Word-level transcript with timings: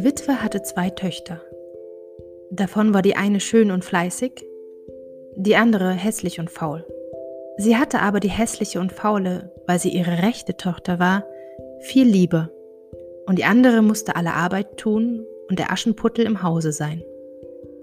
Eine 0.00 0.08
Witwe 0.08 0.42
hatte 0.42 0.62
zwei 0.62 0.88
Töchter. 0.88 1.42
Davon 2.50 2.94
war 2.94 3.02
die 3.02 3.16
eine 3.16 3.38
schön 3.38 3.70
und 3.70 3.84
fleißig, 3.84 4.32
die 5.36 5.56
andere 5.56 5.90
hässlich 5.90 6.40
und 6.40 6.48
faul. 6.48 6.86
Sie 7.58 7.76
hatte 7.76 8.00
aber 8.00 8.18
die 8.18 8.30
hässliche 8.30 8.80
und 8.80 8.92
faule, 8.92 9.52
weil 9.66 9.78
sie 9.78 9.90
ihre 9.90 10.22
rechte 10.22 10.56
Tochter 10.56 10.98
war, 11.00 11.26
viel 11.80 12.06
Liebe, 12.06 12.50
und 13.26 13.38
die 13.38 13.44
andere 13.44 13.82
musste 13.82 14.16
alle 14.16 14.32
Arbeit 14.32 14.78
tun 14.78 15.26
und 15.50 15.58
der 15.58 15.70
Aschenputtel 15.70 16.24
im 16.24 16.42
Hause 16.42 16.72
sein. 16.72 17.04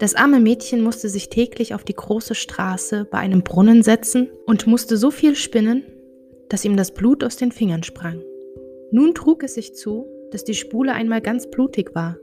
Das 0.00 0.16
arme 0.16 0.40
Mädchen 0.40 0.82
musste 0.82 1.08
sich 1.08 1.28
täglich 1.28 1.72
auf 1.72 1.84
die 1.84 1.94
große 1.94 2.34
Straße 2.34 3.04
bei 3.08 3.18
einem 3.18 3.44
Brunnen 3.44 3.84
setzen 3.84 4.28
und 4.44 4.66
musste 4.66 4.96
so 4.96 5.12
viel 5.12 5.36
spinnen, 5.36 5.84
dass 6.48 6.64
ihm 6.64 6.76
das 6.76 6.90
Blut 6.90 7.22
aus 7.22 7.36
den 7.36 7.52
Fingern 7.52 7.84
sprang. 7.84 8.24
Nun 8.90 9.14
trug 9.14 9.44
es 9.44 9.54
sich 9.54 9.76
zu, 9.76 10.17
dass 10.30 10.44
die 10.44 10.54
Spule 10.54 10.92
einmal 10.92 11.20
ganz 11.20 11.50
blutig 11.50 11.94
war. 11.94 12.16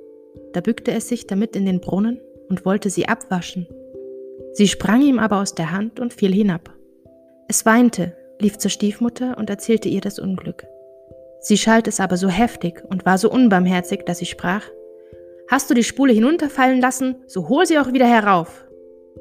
Da 0.53 0.61
bückte 0.61 0.91
es 0.91 1.07
sich 1.07 1.27
damit 1.27 1.55
in 1.55 1.65
den 1.65 1.81
Brunnen 1.81 2.21
und 2.49 2.65
wollte 2.65 2.89
sie 2.89 3.07
abwaschen. 3.07 3.67
Sie 4.53 4.67
sprang 4.67 5.01
ihm 5.01 5.19
aber 5.19 5.41
aus 5.41 5.55
der 5.55 5.71
Hand 5.71 5.99
und 5.99 6.13
fiel 6.13 6.33
hinab. 6.33 6.73
Es 7.47 7.65
weinte, 7.65 8.15
lief 8.39 8.57
zur 8.57 8.71
Stiefmutter 8.71 9.37
und 9.37 9.49
erzählte 9.49 9.89
ihr 9.89 10.01
das 10.01 10.19
Unglück. 10.19 10.65
Sie 11.39 11.57
schalt 11.57 11.87
es 11.87 11.99
aber 11.99 12.17
so 12.17 12.27
heftig 12.27 12.83
und 12.89 13.05
war 13.05 13.17
so 13.17 13.29
unbarmherzig, 13.29 14.03
dass 14.05 14.19
sie 14.19 14.25
sprach, 14.25 14.63
Hast 15.47 15.69
du 15.69 15.75
die 15.75 15.83
Spule 15.83 16.11
hinunterfallen 16.11 16.81
lassen, 16.81 17.17
so 17.27 17.49
hol 17.49 17.67
sie 17.67 17.77
auch 17.77 17.93
wieder 17.93 18.07
herauf. 18.07 18.65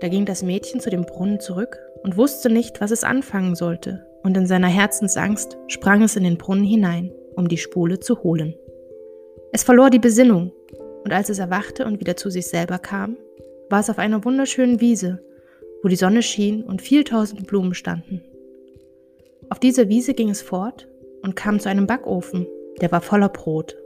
Da 0.00 0.08
ging 0.08 0.24
das 0.24 0.42
Mädchen 0.42 0.80
zu 0.80 0.88
dem 0.88 1.04
Brunnen 1.04 1.38
zurück 1.38 1.78
und 2.02 2.16
wusste 2.16 2.48
nicht, 2.48 2.80
was 2.80 2.90
es 2.90 3.04
anfangen 3.04 3.54
sollte, 3.54 4.06
und 4.22 4.34
in 4.36 4.46
seiner 4.46 4.68
Herzensangst 4.68 5.58
sprang 5.68 6.02
es 6.02 6.16
in 6.16 6.24
den 6.24 6.38
Brunnen 6.38 6.64
hinein, 6.64 7.12
um 7.36 7.48
die 7.48 7.58
Spule 7.58 8.00
zu 8.00 8.22
holen. 8.22 8.54
Es 9.54 9.62
verlor 9.62 9.88
die 9.88 10.00
Besinnung, 10.00 10.50
und 11.04 11.12
als 11.12 11.28
es 11.28 11.38
erwachte 11.38 11.86
und 11.86 12.00
wieder 12.00 12.16
zu 12.16 12.28
sich 12.28 12.48
selber 12.48 12.80
kam, 12.80 13.16
war 13.70 13.78
es 13.78 13.88
auf 13.88 14.00
einer 14.00 14.24
wunderschönen 14.24 14.80
Wiese, 14.80 15.22
wo 15.80 15.86
die 15.86 15.94
Sonne 15.94 16.22
schien 16.22 16.64
und 16.64 16.82
viel 16.82 17.04
tausend 17.04 17.46
Blumen 17.46 17.72
standen. 17.72 18.20
Auf 19.50 19.60
dieser 19.60 19.88
Wiese 19.88 20.12
ging 20.12 20.28
es 20.28 20.42
fort 20.42 20.88
und 21.22 21.36
kam 21.36 21.60
zu 21.60 21.68
einem 21.68 21.86
Backofen, 21.86 22.48
der 22.80 22.90
war 22.90 23.00
voller 23.00 23.28
Brot. 23.28 23.76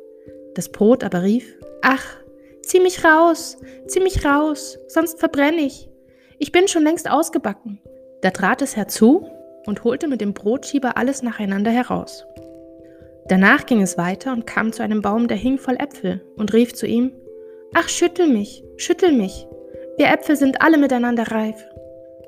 Das 0.54 0.70
Brot 0.70 1.04
aber 1.04 1.22
rief, 1.22 1.58
Ach, 1.82 2.16
zieh 2.62 2.80
mich 2.80 3.04
raus, 3.04 3.58
zieh 3.88 4.00
mich 4.00 4.24
raus, 4.24 4.78
sonst 4.88 5.20
verbrenne 5.20 5.60
ich. 5.60 5.90
Ich 6.38 6.50
bin 6.50 6.66
schon 6.68 6.84
längst 6.84 7.10
ausgebacken. 7.10 7.78
Da 8.22 8.30
trat 8.30 8.62
es 8.62 8.74
herzu 8.74 9.28
und 9.66 9.84
holte 9.84 10.08
mit 10.08 10.22
dem 10.22 10.32
Brotschieber 10.32 10.96
alles 10.96 11.22
nacheinander 11.22 11.70
heraus. 11.70 12.24
Danach 13.28 13.66
ging 13.66 13.82
es 13.82 13.98
weiter 13.98 14.32
und 14.32 14.46
kam 14.46 14.72
zu 14.72 14.82
einem 14.82 15.02
Baum, 15.02 15.28
der 15.28 15.36
hing 15.36 15.58
voll 15.58 15.76
Äpfel, 15.76 16.22
und 16.36 16.52
rief 16.54 16.74
zu 16.74 16.86
ihm, 16.86 17.12
Ach, 17.74 17.88
schüttel 17.88 18.26
mich, 18.26 18.64
schüttel 18.76 19.12
mich, 19.12 19.46
wir 19.98 20.06
Äpfel 20.06 20.36
sind 20.36 20.62
alle 20.62 20.78
miteinander 20.78 21.24
reif. 21.24 21.66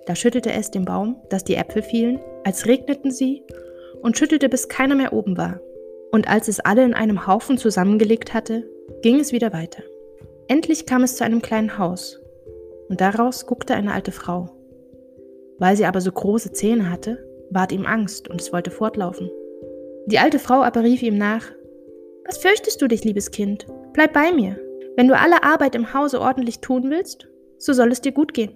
Da 0.07 0.17
schüttelte 0.17 0.53
es 0.53 0.73
den 0.73 0.85
Baum, 0.85 1.23
dass 1.31 1.45
die 1.45 1.55
Äpfel 1.55 1.83
fielen, 1.83 2.21
als 2.45 2.67
regneten 2.67 3.13
sie, 3.13 3.45
und 4.03 4.19
schüttelte, 4.19 4.49
bis 4.49 4.69
keiner 4.69 4.97
mehr 4.97 5.13
oben 5.13 5.37
war. 5.37 5.61
Und 6.11 6.29
als 6.29 6.49
es 6.49 6.59
alle 6.59 6.85
in 6.85 6.95
einem 6.95 7.29
Haufen 7.29 7.59
zusammengelegt 7.59 8.35
hatte, 8.35 8.69
ging 9.03 9.21
es 9.21 9.33
wieder 9.33 9.53
weiter. 9.53 9.85
Endlich 10.49 10.85
kam 10.85 11.05
es 11.05 11.15
zu 11.15 11.25
einem 11.25 11.43
kleinen 11.43 11.79
Haus, 11.79 12.21
und 12.89 13.01
daraus 13.01 13.47
guckte 13.47 13.75
eine 13.75 13.93
alte 13.95 14.11
Frau. 14.11 14.51
Weil 15.59 15.77
sie 15.77 15.87
aber 15.87 16.01
so 16.01 16.11
große 16.11 16.51
Zähne 16.51 16.91
hatte, 16.91 17.25
ward 17.51 17.71
ihm 17.71 17.87
Angst 17.87 18.29
und 18.29 18.41
es 18.41 18.53
wollte 18.53 18.73
fortlaufen. 18.73 19.31
Die 20.07 20.19
alte 20.19 20.39
Frau 20.39 20.63
aber 20.63 20.83
rief 20.83 21.03
ihm 21.03 21.19
nach, 21.19 21.45
Was 22.27 22.39
fürchtest 22.39 22.81
du 22.81 22.89
dich, 22.89 23.05
liebes 23.05 23.31
Kind? 23.31 23.67
Bleib 23.93 24.13
bei 24.13 24.33
mir. 24.33 24.59
Wenn 24.97 25.09
du 25.09 25.17
alle 25.17 25.43
Arbeit 25.43 25.75
im 25.75 25.93
Hause 25.95 26.21
ordentlich 26.21 26.61
tun 26.61 26.91
willst, 26.91 27.29
so 27.59 27.73
soll 27.73 27.93
es 27.93 28.01
dir 28.01 28.13
gut 28.13 28.35
gehen. 28.35 28.53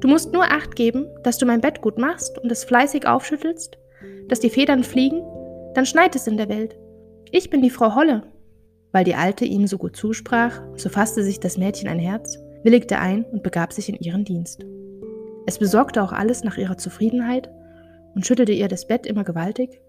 Du 0.00 0.08
musst 0.08 0.32
nur 0.32 0.44
acht 0.44 0.76
geben, 0.76 1.06
dass 1.22 1.38
du 1.38 1.46
mein 1.46 1.60
Bett 1.60 1.80
gut 1.80 1.96
machst 1.96 2.38
und 2.38 2.50
es 2.50 2.64
fleißig 2.64 3.06
aufschüttelst, 3.06 3.78
dass 4.28 4.40
die 4.40 4.50
Federn 4.50 4.82
fliegen, 4.82 5.22
dann 5.74 5.86
schneit 5.86 6.16
es 6.16 6.26
in 6.26 6.36
der 6.36 6.48
Welt. 6.48 6.76
Ich 7.30 7.50
bin 7.50 7.62
die 7.62 7.70
Frau 7.70 7.94
Holle. 7.94 8.22
Weil 8.90 9.04
die 9.04 9.14
Alte 9.14 9.44
ihm 9.44 9.66
so 9.66 9.78
gut 9.78 9.96
zusprach, 9.96 10.60
so 10.76 10.88
fasste 10.88 11.22
sich 11.22 11.40
das 11.40 11.56
Mädchen 11.56 11.88
ein 11.88 11.98
Herz, 11.98 12.38
willigte 12.62 12.98
ein 12.98 13.24
und 13.24 13.42
begab 13.42 13.72
sich 13.72 13.88
in 13.88 13.96
ihren 13.96 14.24
Dienst. 14.24 14.66
Es 15.46 15.58
besorgte 15.58 16.02
auch 16.02 16.12
alles 16.12 16.44
nach 16.44 16.58
ihrer 16.58 16.76
Zufriedenheit 16.76 17.50
und 18.14 18.26
schüttelte 18.26 18.52
ihr 18.52 18.68
das 18.68 18.86
Bett 18.86 19.06
immer 19.06 19.24
gewaltig 19.24 19.80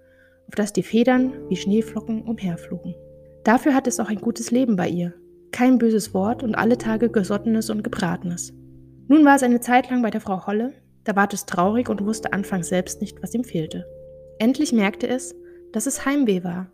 auf 0.48 0.56
das 0.56 0.74
die 0.74 0.84
Federn 0.84 1.34
wie 1.50 1.56
Schneeflocken 1.56 2.24
umherflogen. 2.24 2.96
Dafür 3.44 3.74
hat 3.74 3.88
es 3.88 4.00
auch 4.00 4.10
ein 4.10 4.22
gutes 4.22 4.52
Leben 4.52 4.76
bei 4.76 4.88
ihr, 4.88 5.14
kein 5.52 5.78
böses 5.78 6.14
Wort 6.14 6.44
und 6.44 6.56
alle 6.56 6.78
Tage 6.78 7.10
Gesottenes 7.10 7.70
und 7.70 7.84
Gebratenes. 7.84 8.54
Nun 9.08 9.26
war 9.26 9.36
es 9.36 9.44
eine 9.44 9.60
Zeit 9.60 9.90
lang 9.90 10.02
bei 10.02 10.10
der 10.10 10.22
Frau 10.22 10.46
Holle, 10.48 10.74
da 11.04 11.16
ward 11.16 11.34
es 11.34 11.46
traurig 11.46 11.90
und 11.90 12.06
wusste 12.06 12.32
anfangs 12.34 12.70
selbst 12.70 13.02
nicht, 13.02 13.22
was 13.22 13.34
ihm 13.34 13.44
fehlte. 13.44 13.86
Endlich 14.40 14.72
merkte 14.72 15.08
es, 15.08 15.36
dass 15.74 15.86
es 15.86 16.06
Heimweh 16.06 16.44
war. 16.44 16.72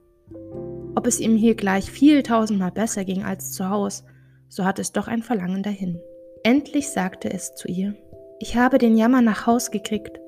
Ob 0.95 1.07
es 1.07 1.19
ihm 1.19 1.35
hier 1.35 1.55
gleich 1.55 1.89
viel 1.89 2.23
tausendmal 2.23 2.71
besser 2.71 3.05
ging 3.05 3.23
als 3.23 3.51
zu 3.51 3.69
Haus, 3.69 4.03
so 4.47 4.65
hatte 4.65 4.81
es 4.81 4.91
doch 4.91 5.07
ein 5.07 5.23
Verlangen 5.23 5.63
dahin. 5.63 5.99
Endlich 6.43 6.89
sagte 6.89 7.31
es 7.31 7.55
zu 7.55 7.67
ihr, 7.67 7.95
ich 8.39 8.55
habe 8.55 8.77
den 8.77 8.97
Jammer 8.97 9.21
nach 9.21 9.45
Haus 9.45 9.71
gekriegt, 9.71 10.19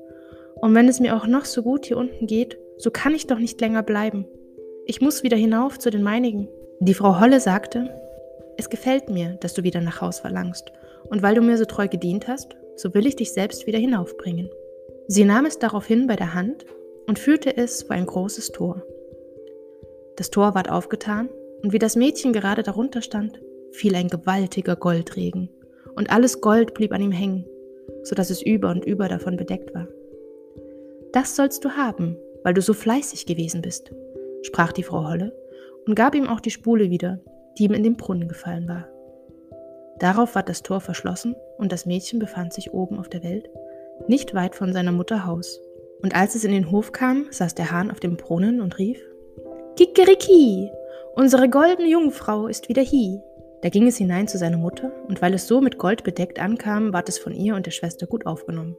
und 0.56 0.74
wenn 0.74 0.88
es 0.88 1.00
mir 1.00 1.16
auch 1.16 1.26
noch 1.26 1.44
so 1.44 1.62
gut 1.62 1.86
hier 1.86 1.96
unten 1.96 2.26
geht, 2.26 2.56
so 2.78 2.90
kann 2.90 3.14
ich 3.14 3.26
doch 3.26 3.38
nicht 3.38 3.60
länger 3.60 3.82
bleiben. 3.82 4.26
Ich 4.86 5.00
muss 5.00 5.22
wieder 5.22 5.36
hinauf 5.36 5.78
zu 5.78 5.90
den 5.90 6.02
meinigen. 6.02 6.48
Die 6.80 6.94
Frau 6.94 7.20
Holle 7.20 7.40
sagte, 7.40 7.90
es 8.56 8.68
gefällt 8.68 9.08
mir, 9.08 9.38
dass 9.40 9.54
du 9.54 9.62
wieder 9.62 9.80
nach 9.80 10.00
Haus 10.00 10.20
verlangst, 10.20 10.72
und 11.08 11.22
weil 11.22 11.34
du 11.34 11.42
mir 11.42 11.56
so 11.56 11.64
treu 11.64 11.88
gedient 11.88 12.28
hast, 12.28 12.56
so 12.76 12.94
will 12.94 13.06
ich 13.06 13.16
dich 13.16 13.32
selbst 13.32 13.66
wieder 13.66 13.78
hinaufbringen. 13.78 14.50
Sie 15.08 15.24
nahm 15.24 15.46
es 15.46 15.58
daraufhin 15.58 16.06
bei 16.06 16.16
der 16.16 16.34
Hand 16.34 16.64
und 17.06 17.18
führte 17.18 17.56
es 17.56 17.82
vor 17.82 17.96
ein 17.96 18.06
großes 18.06 18.52
Tor. 18.52 18.82
Das 20.16 20.30
Tor 20.30 20.54
ward 20.54 20.70
aufgetan, 20.70 21.28
und 21.62 21.72
wie 21.72 21.78
das 21.78 21.96
Mädchen 21.96 22.32
gerade 22.32 22.62
darunter 22.62 23.02
stand, 23.02 23.40
fiel 23.70 23.94
ein 23.94 24.08
gewaltiger 24.08 24.76
Goldregen, 24.76 25.48
und 25.94 26.10
alles 26.10 26.40
Gold 26.40 26.74
blieb 26.74 26.92
an 26.92 27.02
ihm 27.02 27.12
hängen, 27.12 27.46
so 28.02 28.14
dass 28.14 28.30
es 28.30 28.42
über 28.42 28.70
und 28.70 28.84
über 28.84 29.08
davon 29.08 29.36
bedeckt 29.36 29.74
war. 29.74 29.88
Das 31.12 31.36
sollst 31.36 31.64
du 31.64 31.70
haben, 31.70 32.16
weil 32.42 32.54
du 32.54 32.62
so 32.62 32.74
fleißig 32.74 33.26
gewesen 33.26 33.62
bist, 33.62 33.92
sprach 34.42 34.72
die 34.72 34.82
Frau 34.82 35.08
Holle 35.08 35.32
und 35.86 35.94
gab 35.94 36.14
ihm 36.14 36.28
auch 36.28 36.40
die 36.40 36.50
Spule 36.50 36.90
wieder, 36.90 37.20
die 37.58 37.64
ihm 37.64 37.74
in 37.74 37.82
den 37.82 37.96
Brunnen 37.96 38.28
gefallen 38.28 38.68
war. 38.68 38.88
Darauf 39.98 40.34
ward 40.34 40.48
das 40.48 40.62
Tor 40.62 40.80
verschlossen 40.80 41.36
und 41.58 41.70
das 41.70 41.86
Mädchen 41.86 42.18
befand 42.18 42.52
sich 42.52 42.72
oben 42.72 42.98
auf 42.98 43.08
der 43.08 43.22
Welt, 43.22 43.48
nicht 44.08 44.34
weit 44.34 44.54
von 44.56 44.72
seiner 44.72 44.92
Mutter 44.92 45.26
Haus. 45.26 45.60
Und 46.02 46.16
als 46.16 46.34
es 46.34 46.44
in 46.44 46.50
den 46.50 46.70
Hof 46.70 46.90
kam, 46.92 47.26
saß 47.30 47.54
der 47.54 47.70
Hahn 47.70 47.90
auf 47.90 48.00
dem 48.00 48.16
Brunnen 48.16 48.60
und 48.60 48.78
rief: 48.78 49.00
Kikeriki, 49.76 50.70
unsere 51.14 51.48
goldene 51.48 51.88
Jungfrau 51.88 52.48
ist 52.48 52.68
wieder 52.68 52.82
hie. 52.82 53.20
Da 53.62 53.68
ging 53.68 53.86
es 53.86 53.96
hinein 53.96 54.26
zu 54.26 54.38
seiner 54.38 54.56
Mutter, 54.56 54.90
und 55.06 55.22
weil 55.22 55.34
es 55.34 55.46
so 55.46 55.60
mit 55.60 55.78
Gold 55.78 56.02
bedeckt 56.02 56.40
ankam, 56.40 56.92
ward 56.92 57.08
es 57.08 57.18
von 57.18 57.32
ihr 57.32 57.54
und 57.54 57.66
der 57.66 57.70
Schwester 57.70 58.08
gut 58.08 58.26
aufgenommen. 58.26 58.76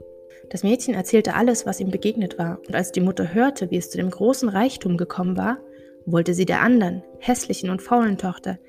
Das 0.50 0.64
Mädchen 0.64 0.94
erzählte 0.94 1.36
alles, 1.36 1.66
was 1.66 1.80
ihm 1.80 1.92
begegnet 1.92 2.38
war, 2.38 2.60
und 2.68 2.76
als 2.76 2.92
die 2.92 3.02
Mutter 3.02 3.34
hörte, 3.34 3.72
wie 3.72 3.78
es 3.78 3.90
zu 3.90 3.98
dem 3.98 4.10
großen 4.10 4.50
Reichtum 4.50 4.98
gekommen 4.98 5.38
war, 5.38 5.60
wollte 6.06 6.34
sie 6.34 6.46
der 6.46 6.62
anderen, 6.62 7.04
hässlichen 7.20 7.70
und 7.70 7.82
faulen 7.82 8.18
Tochter 8.18 8.60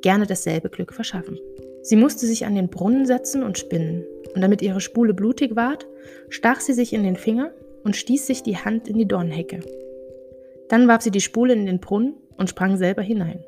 gerne 0.00 0.26
dasselbe 0.26 0.70
Glück 0.70 0.92
verschaffen. 0.92 1.38
Sie 1.82 1.96
musste 1.96 2.26
sich 2.26 2.46
an 2.46 2.54
den 2.54 2.68
Brunnen 2.68 3.06
setzen 3.06 3.42
und 3.42 3.58
spinnen, 3.58 4.04
und 4.34 4.42
damit 4.42 4.62
ihre 4.62 4.80
Spule 4.80 5.14
blutig 5.14 5.56
ward, 5.56 5.86
stach 6.28 6.60
sie 6.60 6.72
sich 6.72 6.92
in 6.92 7.02
den 7.02 7.16
Finger 7.16 7.52
und 7.84 7.96
stieß 7.96 8.26
sich 8.26 8.42
die 8.42 8.56
Hand 8.56 8.88
in 8.88 8.98
die 8.98 9.08
Dornhecke. 9.08 9.60
Dann 10.68 10.86
warf 10.86 11.02
sie 11.02 11.10
die 11.10 11.20
Spule 11.20 11.54
in 11.54 11.66
den 11.66 11.80
Brunnen 11.80 12.14
und 12.36 12.50
sprang 12.50 12.76
selber 12.76 13.02
hinein. 13.02 13.44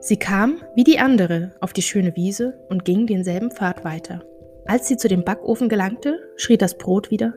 Sie 0.00 0.16
kam, 0.16 0.60
wie 0.74 0.84
die 0.84 0.98
andere, 0.98 1.52
auf 1.60 1.72
die 1.72 1.82
schöne 1.82 2.14
Wiese 2.16 2.58
und 2.68 2.84
ging 2.84 3.06
denselben 3.06 3.50
Pfad 3.50 3.84
weiter. 3.84 4.22
Als 4.66 4.88
sie 4.88 4.96
zu 4.96 5.08
dem 5.08 5.24
Backofen 5.24 5.68
gelangte, 5.68 6.20
schrie 6.36 6.56
das 6.56 6.78
Brot 6.78 7.10
wieder: 7.10 7.34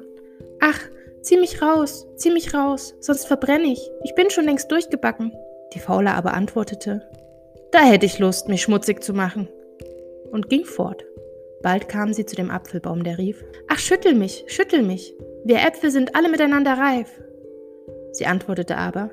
Ach, 0.59 0.79
Zieh 1.27 1.35
mich 1.35 1.61
raus, 1.61 2.07
zieh 2.15 2.31
mich 2.31 2.53
raus, 2.53 2.95
sonst 3.01 3.25
verbrenne 3.25 3.65
ich. 3.65 3.91
Ich 4.05 4.15
bin 4.15 4.29
schon 4.29 4.45
längst 4.45 4.71
durchgebacken. 4.71 5.33
Die 5.73 5.79
Faule 5.79 6.11
aber 6.11 6.33
antwortete, 6.33 7.01
da 7.71 7.79
hätte 7.79 8.05
ich 8.05 8.17
Lust, 8.17 8.47
mich 8.47 8.61
schmutzig 8.61 9.03
zu 9.03 9.13
machen. 9.13 9.49
Und 10.31 10.47
ging 10.47 10.63
fort. 10.63 11.03
Bald 11.61 11.89
kam 11.89 12.13
sie 12.13 12.25
zu 12.25 12.37
dem 12.37 12.49
Apfelbaum, 12.49 13.03
der 13.03 13.17
rief, 13.17 13.43
Ach, 13.67 13.77
schüttel 13.77 14.13
mich, 14.13 14.45
schüttel 14.47 14.83
mich. 14.83 15.13
Wir 15.43 15.57
Äpfel 15.57 15.91
sind 15.91 16.15
alle 16.15 16.29
miteinander 16.29 16.77
reif. 16.77 17.09
Sie 18.13 18.25
antwortete 18.25 18.77
aber, 18.77 19.09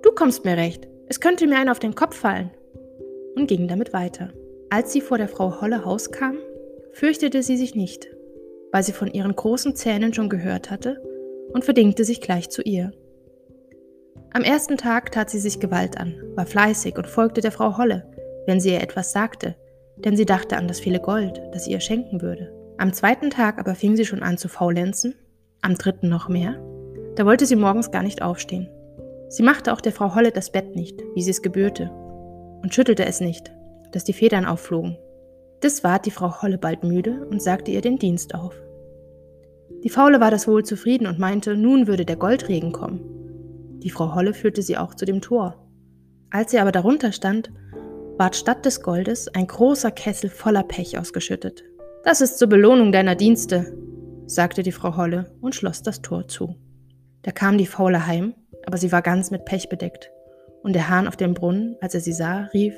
Du 0.00 0.12
kommst 0.12 0.46
mir 0.46 0.56
recht, 0.56 0.88
es 1.08 1.20
könnte 1.20 1.46
mir 1.46 1.58
einer 1.58 1.72
auf 1.72 1.78
den 1.78 1.94
Kopf 1.94 2.16
fallen. 2.16 2.52
Und 3.36 3.48
ging 3.48 3.68
damit 3.68 3.92
weiter. 3.92 4.30
Als 4.70 4.94
sie 4.94 5.02
vor 5.02 5.18
der 5.18 5.28
Frau 5.28 5.60
Holle 5.60 5.84
Haus 5.84 6.10
kam, 6.10 6.38
fürchtete 6.94 7.42
sie 7.42 7.56
sich 7.56 7.74
nicht, 7.74 8.08
weil 8.72 8.84
sie 8.84 8.92
von 8.92 9.12
ihren 9.12 9.34
großen 9.34 9.74
Zähnen 9.74 10.14
schon 10.14 10.28
gehört 10.28 10.70
hatte 10.70 11.02
und 11.52 11.64
verdingte 11.64 12.04
sich 12.04 12.20
gleich 12.20 12.50
zu 12.50 12.62
ihr. 12.62 12.92
Am 14.32 14.42
ersten 14.42 14.76
Tag 14.76 15.10
tat 15.12 15.28
sie 15.28 15.40
sich 15.40 15.60
Gewalt 15.60 15.98
an, 15.98 16.14
war 16.34 16.46
fleißig 16.46 16.96
und 16.96 17.08
folgte 17.08 17.40
der 17.40 17.52
Frau 17.52 17.78
Holle, 17.78 18.08
wenn 18.46 18.60
sie 18.60 18.70
ihr 18.70 18.80
etwas 18.80 19.12
sagte, 19.12 19.56
denn 19.96 20.16
sie 20.16 20.24
dachte 20.24 20.56
an 20.56 20.68
das 20.68 20.80
viele 20.80 21.00
Gold, 21.00 21.40
das 21.52 21.64
sie 21.64 21.72
ihr 21.72 21.80
schenken 21.80 22.22
würde. 22.22 22.52
Am 22.78 22.92
zweiten 22.92 23.30
Tag 23.30 23.58
aber 23.58 23.74
fing 23.74 23.96
sie 23.96 24.04
schon 24.04 24.22
an 24.22 24.38
zu 24.38 24.48
faulenzen, 24.48 25.14
am 25.62 25.74
dritten 25.74 26.08
noch 26.08 26.28
mehr. 26.28 26.60
Da 27.16 27.26
wollte 27.26 27.46
sie 27.46 27.56
morgens 27.56 27.90
gar 27.90 28.02
nicht 28.02 28.22
aufstehen. 28.22 28.68
Sie 29.28 29.42
machte 29.42 29.72
auch 29.72 29.80
der 29.80 29.92
Frau 29.92 30.14
Holle 30.14 30.30
das 30.30 30.50
Bett 30.50 30.76
nicht, 30.76 31.00
wie 31.14 31.22
sie 31.22 31.30
es 31.30 31.42
gebührte, 31.42 31.90
und 32.62 32.72
schüttelte 32.74 33.04
es 33.04 33.20
nicht, 33.20 33.52
dass 33.92 34.04
die 34.04 34.12
Federn 34.12 34.46
aufflogen. 34.46 34.96
Des 35.64 35.82
ward 35.82 36.04
die 36.04 36.10
Frau 36.10 36.42
Holle 36.42 36.58
bald 36.58 36.84
müde 36.84 37.26
und 37.30 37.40
sagte 37.40 37.70
ihr 37.70 37.80
den 37.80 37.98
Dienst 37.98 38.34
auf. 38.34 38.54
Die 39.82 39.88
Faule 39.88 40.20
war 40.20 40.30
das 40.30 40.46
wohl 40.46 40.62
zufrieden 40.62 41.06
und 41.06 41.18
meinte, 41.18 41.56
nun 41.56 41.86
würde 41.86 42.04
der 42.04 42.16
Goldregen 42.16 42.70
kommen. 42.70 43.00
Die 43.82 43.88
Frau 43.88 44.14
Holle 44.14 44.34
führte 44.34 44.60
sie 44.60 44.76
auch 44.76 44.94
zu 44.94 45.06
dem 45.06 45.22
Tor. 45.22 45.66
Als 46.28 46.50
sie 46.50 46.58
aber 46.58 46.70
darunter 46.70 47.12
stand, 47.12 47.50
ward 48.18 48.36
statt 48.36 48.66
des 48.66 48.82
Goldes 48.82 49.28
ein 49.28 49.46
großer 49.46 49.90
Kessel 49.90 50.28
voller 50.28 50.64
Pech 50.64 50.98
ausgeschüttet. 50.98 51.64
Das 52.02 52.20
ist 52.20 52.38
zur 52.38 52.48
Belohnung 52.48 52.92
deiner 52.92 53.14
Dienste, 53.14 53.74
sagte 54.26 54.62
die 54.62 54.72
Frau 54.72 54.98
Holle 54.98 55.32
und 55.40 55.54
schloss 55.54 55.82
das 55.82 56.02
Tor 56.02 56.28
zu. 56.28 56.56
Da 57.22 57.30
kam 57.30 57.56
die 57.56 57.64
Faule 57.64 58.06
heim, 58.06 58.34
aber 58.66 58.76
sie 58.76 58.92
war 58.92 59.00
ganz 59.00 59.30
mit 59.30 59.46
Pech 59.46 59.70
bedeckt. 59.70 60.10
Und 60.62 60.74
der 60.74 60.90
Hahn 60.90 61.08
auf 61.08 61.16
dem 61.16 61.32
Brunnen, 61.32 61.76
als 61.80 61.94
er 61.94 62.00
sie 62.00 62.12
sah, 62.12 62.50
rief: 62.52 62.74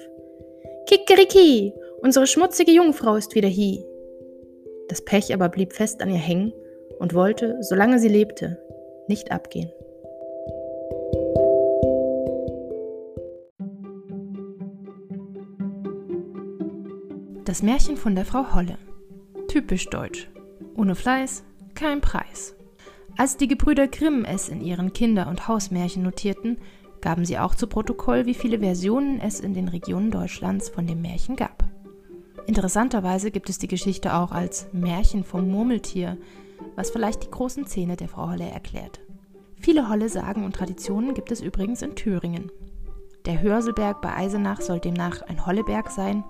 Kikeriki, 0.87 1.73
unsere 2.03 2.27
schmutzige 2.27 2.73
Jungfrau 2.73 3.17
ist 3.17 3.35
wieder 3.35 3.49
hie. 3.49 3.85
Das 4.89 5.05
Pech 5.05 5.33
aber 5.35 5.49
blieb 5.49 5.73
fest 5.73 6.03
an 6.03 6.11
ihr 6.11 6.19
hängen 6.19 6.53
und 6.99 7.15
wollte, 7.15 7.57
solange 7.61 7.99
sie 7.99 8.09
lebte, 8.09 8.59
nicht 9.09 9.33
abgehen. 9.33 9.71
Das 17.45 17.63
Märchen 17.63 17.97
von 17.97 18.15
der 18.15 18.25
Frau 18.25 18.55
Holle. 18.55 18.77
Typisch 19.49 19.89
deutsch. 19.89 20.29
Ohne 20.77 20.95
Fleiß, 20.95 21.45
kein 21.75 22.01
Preis. 22.01 22.57
Als 23.17 23.37
die 23.37 23.49
Gebrüder 23.49 23.89
Grimm 23.89 24.25
es 24.25 24.49
in 24.49 24.61
ihren 24.61 24.93
Kinder- 24.93 25.29
und 25.29 25.49
Hausmärchen 25.49 26.03
notierten, 26.03 26.59
gaben 27.01 27.25
sie 27.25 27.39
auch 27.39 27.55
zu 27.55 27.67
Protokoll, 27.67 28.27
wie 28.27 28.35
viele 28.35 28.59
Versionen 28.59 29.21
es 29.21 29.41
in 29.41 29.55
den 29.55 29.69
Regionen 29.69 30.11
Deutschlands 30.11 30.69
von 30.69 30.87
dem 30.87 31.01
Märchen 31.03 31.37
gab. 31.37 31.66
Interessanterweise 32.47 33.31
gibt 33.31 33.51
es 33.51 33.59
die 33.59 33.69
Geschichte 33.69 34.15
auch 34.15 34.31
als 34.31 34.69
Märchen 34.73 35.25
vom 35.25 35.51
Murmeltier, 35.51 36.17
was 36.77 36.91
vielleicht 36.91 37.25
die 37.25 37.31
großen 37.31 37.67
Zähne 37.67 37.97
der 37.97 38.09
Frau 38.09 38.31
Holle 38.31 38.49
erklärt. 38.49 39.01
Viele 39.59 39.89
Holle-Sagen 39.89 40.45
und 40.45 40.55
Traditionen 40.55 41.15
gibt 41.15 41.33
es 41.33 41.41
übrigens 41.41 41.83
in 41.83 41.97
Thüringen. 41.97 42.53
Der 43.25 43.43
Hörselberg 43.43 44.01
bei 44.01 44.15
Eisenach 44.15 44.61
soll 44.61 44.79
demnach 44.79 45.23
ein 45.23 45.45
Holleberg 45.45 45.91
sein, 45.91 46.23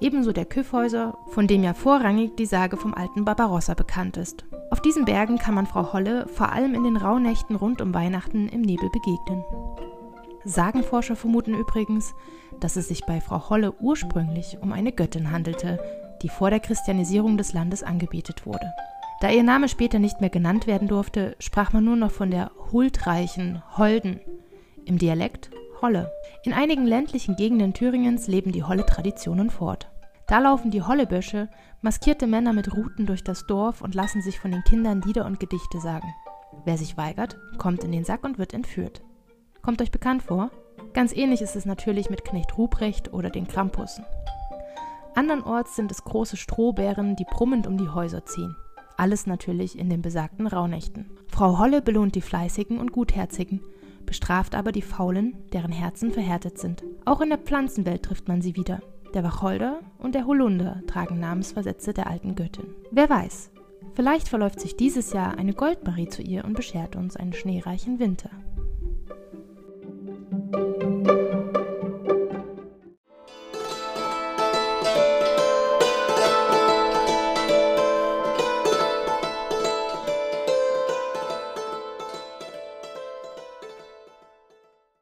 ebenso 0.00 0.32
der 0.32 0.44
Küffhäuser, 0.44 1.16
von 1.28 1.46
dem 1.46 1.62
ja 1.62 1.72
vorrangig 1.72 2.36
die 2.36 2.46
Sage 2.46 2.76
vom 2.76 2.92
alten 2.92 3.24
Barbarossa 3.24 3.72
bekannt 3.72 4.18
ist. 4.18 4.44
Auf 4.70 4.82
diesen 4.82 5.06
Bergen 5.06 5.38
kann 5.38 5.54
man 5.54 5.66
Frau 5.66 5.94
Holle 5.94 6.26
vor 6.28 6.52
allem 6.52 6.74
in 6.74 6.84
den 6.84 6.98
Rauhnächten 6.98 7.56
rund 7.56 7.80
um 7.80 7.94
Weihnachten 7.94 8.48
im 8.48 8.60
Nebel 8.60 8.90
begegnen. 8.90 9.42
Sagenforscher 10.44 11.16
vermuten 11.16 11.54
übrigens, 11.54 12.14
dass 12.60 12.76
es 12.76 12.88
sich 12.88 13.04
bei 13.06 13.20
Frau 13.20 13.48
Holle 13.50 13.72
ursprünglich 13.80 14.58
um 14.60 14.72
eine 14.72 14.92
Göttin 14.92 15.30
handelte, 15.30 15.78
die 16.22 16.28
vor 16.28 16.50
der 16.50 16.60
Christianisierung 16.60 17.36
des 17.36 17.52
Landes 17.52 17.82
angebetet 17.82 18.46
wurde. 18.46 18.72
Da 19.20 19.30
ihr 19.30 19.42
Name 19.42 19.68
später 19.68 19.98
nicht 19.98 20.20
mehr 20.20 20.30
genannt 20.30 20.66
werden 20.66 20.88
durfte, 20.88 21.36
sprach 21.38 21.72
man 21.72 21.84
nur 21.84 21.96
noch 21.96 22.10
von 22.10 22.30
der 22.30 22.50
huldreichen 22.72 23.62
Holden, 23.76 24.20
im 24.84 24.98
Dialekt 24.98 25.50
Holle. 25.80 26.10
In 26.44 26.52
einigen 26.52 26.86
ländlichen 26.86 27.36
Gegenden 27.36 27.74
Thüringens 27.74 28.26
leben 28.26 28.52
die 28.52 28.62
Holle-Traditionen 28.62 29.50
fort. 29.50 29.90
Da 30.26 30.38
laufen 30.38 30.70
die 30.70 30.82
Hollebösche, 30.82 31.48
maskierte 31.82 32.26
Männer 32.26 32.52
mit 32.52 32.74
Ruten 32.74 33.06
durch 33.06 33.22
das 33.22 33.46
Dorf 33.46 33.82
und 33.82 33.94
lassen 33.94 34.22
sich 34.22 34.38
von 34.40 34.50
den 34.50 34.64
Kindern 34.64 35.02
Lieder 35.02 35.26
und 35.26 35.40
Gedichte 35.40 35.80
sagen. 35.80 36.08
Wer 36.64 36.78
sich 36.78 36.96
weigert, 36.96 37.36
kommt 37.58 37.84
in 37.84 37.92
den 37.92 38.04
Sack 38.04 38.24
und 38.24 38.38
wird 38.38 38.54
entführt. 38.54 39.02
Kommt 39.64 39.80
euch 39.80 39.90
bekannt 39.90 40.22
vor? 40.22 40.50
Ganz 40.92 41.14
ähnlich 41.14 41.40
ist 41.40 41.56
es 41.56 41.64
natürlich 41.64 42.10
mit 42.10 42.24
Knecht 42.24 42.58
Ruprecht 42.58 43.14
oder 43.14 43.30
den 43.30 43.48
Krampussen. 43.48 44.04
Andernorts 45.14 45.74
sind 45.74 45.90
es 45.90 46.04
große 46.04 46.36
Strohbären, 46.36 47.16
die 47.16 47.24
brummend 47.24 47.66
um 47.66 47.78
die 47.78 47.88
Häuser 47.88 48.26
ziehen. 48.26 48.54
Alles 48.98 49.26
natürlich 49.26 49.78
in 49.78 49.88
den 49.88 50.02
besagten 50.02 50.46
Rauhnächten. 50.46 51.10
Frau 51.28 51.58
Holle 51.58 51.80
belohnt 51.80 52.14
die 52.14 52.20
Fleißigen 52.20 52.78
und 52.78 52.92
Gutherzigen, 52.92 53.62
bestraft 54.04 54.54
aber 54.54 54.70
die 54.70 54.82
Faulen, 54.82 55.34
deren 55.54 55.72
Herzen 55.72 56.10
verhärtet 56.10 56.58
sind. 56.58 56.84
Auch 57.06 57.22
in 57.22 57.30
der 57.30 57.38
Pflanzenwelt 57.38 58.02
trifft 58.02 58.28
man 58.28 58.42
sie 58.42 58.56
wieder. 58.56 58.80
Der 59.14 59.24
Wacholder 59.24 59.80
und 59.98 60.14
der 60.14 60.26
Holunder 60.26 60.82
tragen 60.86 61.18
Namensversätze 61.20 61.94
der 61.94 62.08
alten 62.08 62.34
Göttin. 62.34 62.66
Wer 62.90 63.08
weiß, 63.08 63.50
vielleicht 63.94 64.28
verläuft 64.28 64.60
sich 64.60 64.76
dieses 64.76 65.12
Jahr 65.14 65.38
eine 65.38 65.54
Goldmarie 65.54 66.08
zu 66.08 66.20
ihr 66.20 66.44
und 66.44 66.54
beschert 66.54 66.96
uns 66.96 67.16
einen 67.16 67.32
schneereichen 67.32 67.98
Winter. 67.98 68.30